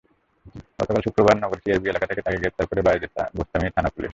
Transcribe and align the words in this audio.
গতকাল 0.79 1.01
শুক্রবার 1.01 1.35
নগরের 1.37 1.63
সিআরবি 1.63 1.87
এলাকা 1.89 2.05
থেকে 2.05 2.21
তাঁকে 2.21 2.39
গ্রেপ্তার 2.39 2.65
করে 2.67 2.81
বায়েজিদ 2.81 3.11
বোস্তামী 3.35 3.67
থানা-পুলিশ। 3.69 4.09